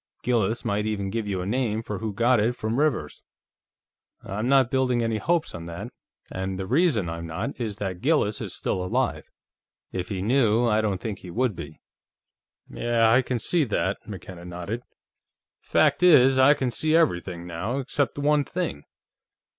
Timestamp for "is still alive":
8.41-9.29